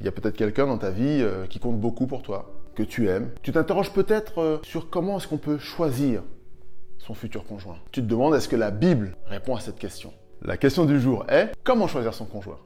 [0.00, 2.82] Il y a peut-être quelqu'un dans ta vie euh, qui compte beaucoup pour toi, que
[2.82, 3.30] tu aimes.
[3.42, 6.22] Tu t'interroges peut-être euh, sur comment est-ce qu'on peut choisir
[6.98, 7.78] son futur conjoint.
[7.90, 10.12] Tu te demandes est-ce que la Bible répond à cette question?
[10.42, 12.58] La question du jour est comment choisir son conjoint?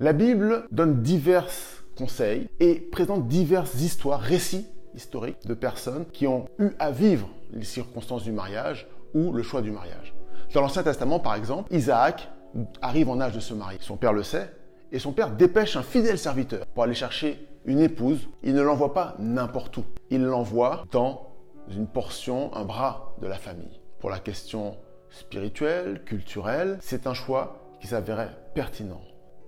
[0.00, 1.48] La Bible donne divers
[1.96, 7.64] conseils et présente diverses histoires, récits historiques de personnes qui ont eu à vivre les
[7.64, 10.14] circonstances du mariage ou le choix du mariage.
[10.54, 12.30] Dans l'Ancien Testament, par exemple, Isaac
[12.80, 13.78] arrive en âge de se marier.
[13.80, 14.54] Son père le sait
[14.92, 18.28] et son père dépêche un fidèle serviteur pour aller chercher une épouse.
[18.44, 19.84] Il ne l'envoie pas n'importe où.
[20.10, 21.26] Il l'envoie dans
[21.70, 23.80] une portion, un bras de la famille.
[23.98, 24.76] Pour la question
[25.10, 29.00] spirituelle, culturelle, c'est un choix qui s'avérait pertinent.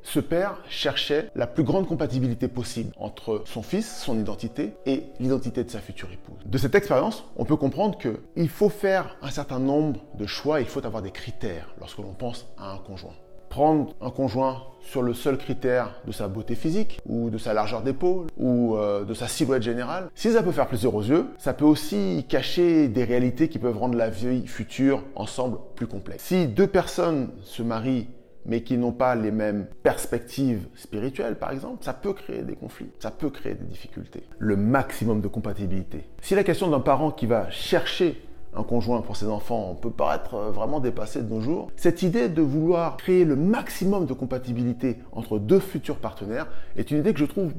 [0.03, 5.65] Ce père cherchait la plus grande compatibilité possible entre son fils, son identité et l'identité
[5.65, 6.39] de sa future épouse.
[6.47, 10.67] De cette expérience, on peut comprendre qu'il faut faire un certain nombre de choix, il
[10.67, 13.15] faut avoir des critères lorsque l'on pense à un conjoint.
[13.49, 17.83] Prendre un conjoint sur le seul critère de sa beauté physique ou de sa largeur
[17.83, 21.53] d'épaule ou euh, de sa silhouette générale, si ça peut faire plaisir aux yeux, ça
[21.53, 26.25] peut aussi cacher des réalités qui peuvent rendre la vie future ensemble plus complexe.
[26.25, 28.07] Si deux personnes se marient
[28.47, 32.91] mais qui n'ont pas les mêmes perspectives spirituelles, par exemple, ça peut créer des conflits,
[32.99, 34.23] ça peut créer des difficultés.
[34.39, 36.05] Le maximum de compatibilité.
[36.23, 38.23] Si la question d'un parent qui va chercher
[38.55, 42.43] un conjoint pour ses enfants peut paraître vraiment dépassée de nos jours, cette idée de
[42.43, 47.27] vouloir créer le maximum de compatibilité entre deux futurs partenaires est une idée que je
[47.27, 47.53] trouve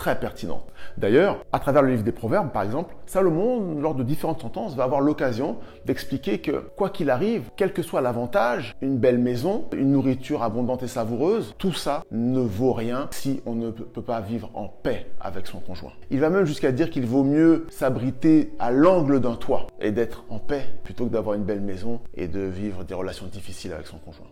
[0.00, 0.64] très pertinent.
[0.96, 4.84] D'ailleurs, à travers le livre des Proverbes, par exemple, Salomon, lors de différentes sentences, va
[4.84, 9.92] avoir l'occasion d'expliquer que, quoi qu'il arrive, quel que soit l'avantage, une belle maison, une
[9.92, 14.50] nourriture abondante et savoureuse, tout ça ne vaut rien si on ne peut pas vivre
[14.54, 15.92] en paix avec son conjoint.
[16.10, 20.24] Il va même jusqu'à dire qu'il vaut mieux s'abriter à l'angle d'un toit et d'être
[20.30, 23.86] en paix plutôt que d'avoir une belle maison et de vivre des relations difficiles avec
[23.86, 24.28] son conjoint.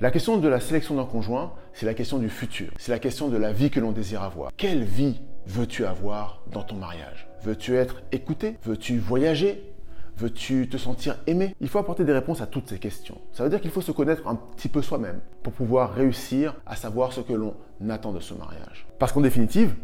[0.00, 2.68] La question de la sélection d'un conjoint, c'est la question du futur.
[2.78, 4.50] C'est la question de la vie que l'on désire avoir.
[4.56, 7.28] Quelle vie veux-tu avoir dans ton mariage?
[7.44, 8.56] Veux-tu être écouté?
[8.64, 9.72] Veux-tu voyager?
[10.16, 11.54] Veux-tu te sentir aimé?
[11.60, 13.20] Il faut apporter des réponses à toutes ces questions.
[13.32, 16.74] Ça veut dire qu'il faut se connaître un petit peu soi-même pour pouvoir réussir à
[16.74, 17.54] savoir ce que l'on
[17.88, 18.88] attend de ce mariage.
[18.98, 19.76] Parce qu'en définitive,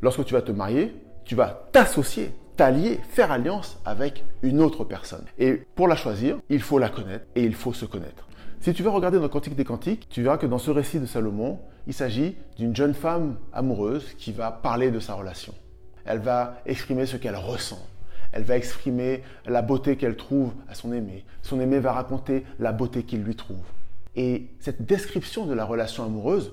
[0.00, 0.94] lorsque tu vas te marier,
[1.26, 5.24] tu vas t'associer, t'allier, faire alliance avec une autre personne.
[5.38, 8.27] Et pour la choisir, il faut la connaître et il faut se connaître.
[8.60, 11.06] Si tu veux regarder dans Cantique des Cantiques, tu verras que dans ce récit de
[11.06, 15.54] Salomon, il s'agit d'une jeune femme amoureuse qui va parler de sa relation.
[16.04, 17.78] Elle va exprimer ce qu'elle ressent.
[18.32, 21.24] Elle va exprimer la beauté qu'elle trouve à son aimé.
[21.42, 23.64] Son aimé va raconter la beauté qu'il lui trouve.
[24.16, 26.52] Et cette description de la relation amoureuse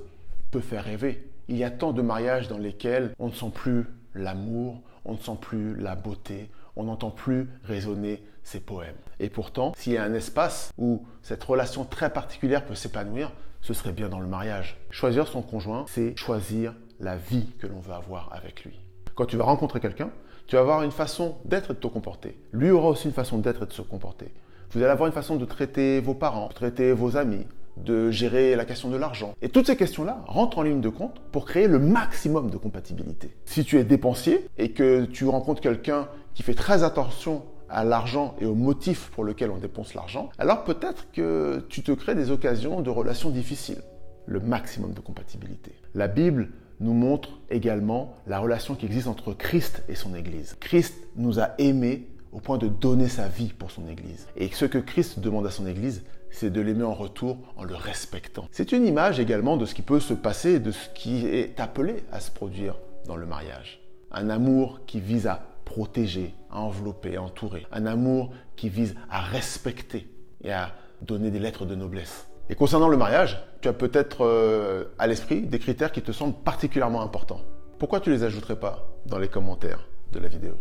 [0.51, 1.27] peut faire rêver.
[1.47, 5.17] Il y a tant de mariages dans lesquels on ne sent plus l'amour, on ne
[5.17, 8.95] sent plus la beauté, on n'entend plus résonner ces poèmes.
[9.19, 13.31] Et pourtant, s'il y a un espace où cette relation très particulière peut s'épanouir,
[13.61, 14.77] ce serait bien dans le mariage.
[14.91, 18.79] Choisir son conjoint, c'est choisir la vie que l'on veut avoir avec lui.
[19.15, 20.11] Quand tu vas rencontrer quelqu'un,
[20.47, 22.37] tu vas avoir une façon d'être et de te comporter.
[22.51, 24.31] Lui aura aussi une façon d'être et de se comporter.
[24.71, 27.47] Vous allez avoir une façon de traiter vos parents, de traiter vos amis,
[27.77, 29.33] de gérer la question de l'argent.
[29.41, 33.35] Et toutes ces questions-là rentrent en ligne de compte pour créer le maximum de compatibilité.
[33.45, 38.35] Si tu es dépensier et que tu rencontres quelqu'un qui fait très attention à l'argent
[38.39, 42.29] et au motif pour lequel on dépense l'argent, alors peut-être que tu te crées des
[42.29, 43.81] occasions de relations difficiles.
[44.27, 45.71] Le maximum de compatibilité.
[45.93, 50.57] La Bible nous montre également la relation qui existe entre Christ et son Église.
[50.59, 54.27] Christ nous a aimés au point de donner sa vie pour son Église.
[54.35, 57.75] Et ce que Christ demande à son Église, c'est de l'aimer en retour en le
[57.75, 58.47] respectant.
[58.51, 62.03] C'est une image également de ce qui peut se passer, de ce qui est appelé
[62.11, 63.79] à se produire dans le mariage.
[64.11, 67.65] Un amour qui vise à protéger, à envelopper, à entourer.
[67.71, 70.09] Un amour qui vise à respecter
[70.43, 72.27] et à donner des lettres de noblesse.
[72.49, 76.37] Et concernant le mariage, tu as peut-être euh, à l'esprit des critères qui te semblent
[76.43, 77.41] particulièrement importants.
[77.79, 80.53] Pourquoi tu les ajouterais pas dans les commentaires de la vidéo?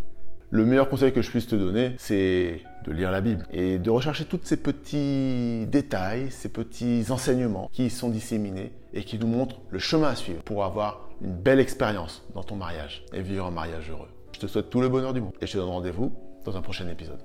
[0.49, 3.89] Le meilleur conseil que je puisse te donner, c'est de lire la Bible et de
[3.89, 9.59] rechercher tous ces petits détails, ces petits enseignements qui sont disséminés et qui nous montrent
[9.69, 13.51] le chemin à suivre pour avoir une belle expérience dans ton mariage et vivre un
[13.51, 14.09] mariage heureux.
[14.35, 16.11] Je te souhaite tout le bonheur du monde et je te donne rendez-vous
[16.43, 17.21] dans un prochain épisode.